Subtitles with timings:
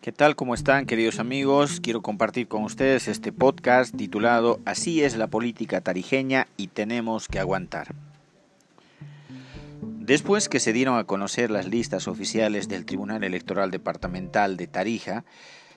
[0.00, 0.34] ¿Qué tal?
[0.34, 1.80] ¿Cómo están queridos amigos?
[1.80, 7.38] Quiero compartir con ustedes este podcast titulado Así es la política tarijeña y tenemos que
[7.38, 7.94] aguantar.
[9.82, 15.24] Después que se dieron a conocer las listas oficiales del Tribunal Electoral Departamental de Tarija,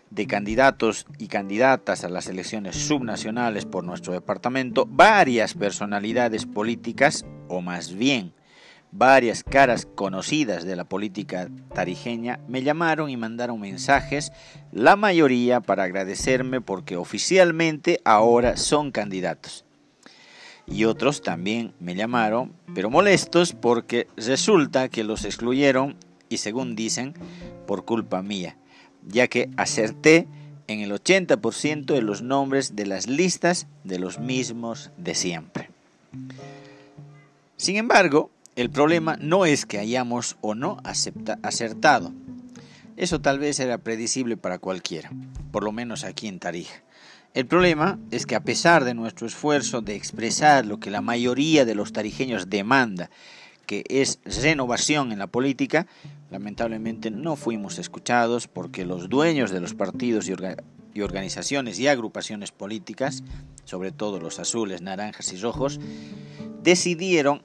[0.10, 7.62] de candidatos y candidatas a las elecciones subnacionales por nuestro departamento, varias personalidades políticas, o
[7.62, 8.34] más bien
[8.94, 14.32] varias caras conocidas de la política tarijeña, me llamaron y mandaron mensajes,
[14.72, 19.66] la mayoría para agradecerme porque oficialmente ahora son candidatos.
[20.66, 25.98] Y otros también me llamaron, pero molestos porque resulta que los excluyeron
[26.30, 27.14] y según dicen,
[27.68, 28.56] por culpa mía
[29.08, 30.28] ya que acerté
[30.68, 35.70] en el 80% de los nombres de las listas de los mismos de siempre.
[37.58, 42.14] Sin embargo, el problema no es que hayamos o no acertado.
[42.96, 45.12] Eso tal vez era predecible para cualquiera,
[45.52, 46.84] por lo menos aquí en Tarija.
[47.34, 51.66] El problema es que a pesar de nuestro esfuerzo de expresar lo que la mayoría
[51.66, 53.10] de los tarijeños demanda,
[53.66, 55.88] que es renovación en la política,
[56.30, 63.24] lamentablemente no fuimos escuchados porque los dueños de los partidos y, organizaciones y agrupaciones políticas,
[63.66, 65.80] sobre todo los azules, naranjas y rojos,
[66.62, 67.42] decidieron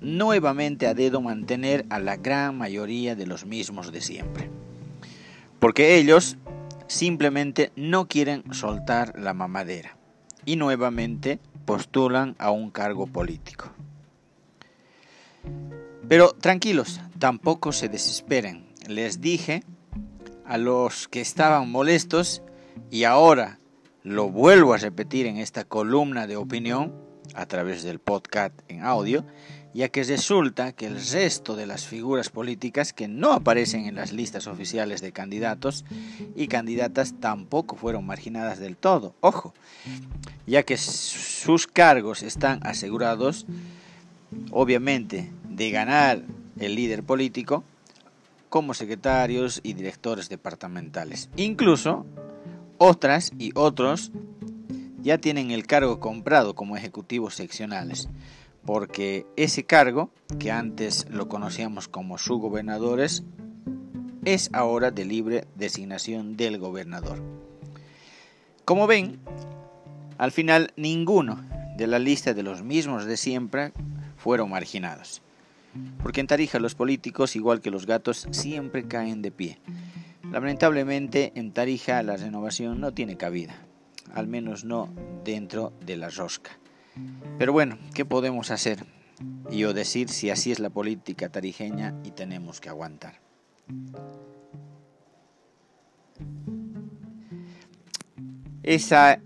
[0.00, 4.50] nuevamente a dedo mantener a la gran mayoría de los mismos de siempre.
[5.58, 6.36] Porque ellos
[6.86, 9.96] simplemente no quieren soltar la mamadera
[10.44, 13.70] y nuevamente postulan a un cargo político.
[16.08, 18.66] Pero tranquilos, tampoco se desesperen.
[18.86, 19.62] Les dije
[20.46, 22.42] a los que estaban molestos
[22.90, 23.58] y ahora
[24.02, 26.94] lo vuelvo a repetir en esta columna de opinión
[27.34, 29.26] a través del podcast en audio,
[29.78, 34.12] ya que resulta que el resto de las figuras políticas que no aparecen en las
[34.12, 35.84] listas oficiales de candidatos
[36.34, 39.54] y candidatas tampoco fueron marginadas del todo, ojo,
[40.48, 43.46] ya que sus cargos están asegurados,
[44.50, 46.22] obviamente de ganar
[46.58, 47.62] el líder político
[48.48, 51.30] como secretarios y directores departamentales.
[51.36, 52.04] Incluso
[52.78, 54.10] otras y otros
[55.00, 58.08] ya tienen el cargo comprado como ejecutivos seccionales,
[58.64, 63.24] porque ese cargo, que antes lo conocíamos como subgobernadores,
[64.24, 67.22] es ahora de libre designación del gobernador.
[68.64, 69.20] Como ven,
[70.18, 71.42] al final ninguno
[71.76, 73.72] de la lista de los mismos de siempre
[74.16, 75.22] fueron marginados.
[76.02, 79.58] Porque en Tarija los políticos, igual que los gatos, siempre caen de pie.
[80.30, 83.54] Lamentablemente en Tarija la renovación no tiene cabida,
[84.12, 84.92] al menos no
[85.24, 86.57] dentro de la rosca.
[87.38, 88.84] Pero bueno, ¿qué podemos hacer?
[89.50, 93.20] Y o decir si así es la política tarijeña y tenemos que aguantar.
[98.62, 99.20] Esa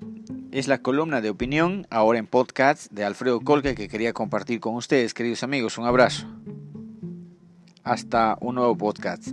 [0.53, 4.75] es la columna de opinión, ahora en podcast, de Alfredo Colque que quería compartir con
[4.75, 5.79] ustedes, queridos amigos.
[5.79, 6.27] Un abrazo.
[7.83, 9.29] Hasta un nuevo podcast.